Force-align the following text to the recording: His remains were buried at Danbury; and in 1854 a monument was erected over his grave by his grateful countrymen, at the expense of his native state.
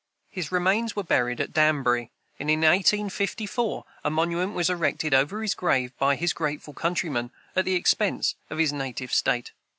His 0.31 0.51
remains 0.51 0.95
were 0.95 1.03
buried 1.03 1.39
at 1.39 1.53
Danbury; 1.53 2.09
and 2.39 2.49
in 2.49 2.61
1854 2.61 3.85
a 4.03 4.09
monument 4.09 4.53
was 4.55 4.67
erected 4.67 5.13
over 5.13 5.43
his 5.43 5.53
grave 5.53 5.95
by 5.99 6.15
his 6.15 6.33
grateful 6.33 6.73
countrymen, 6.73 7.29
at 7.55 7.65
the 7.65 7.75
expense 7.75 8.33
of 8.49 8.57
his 8.57 8.73
native 8.73 9.13
state. 9.13 9.51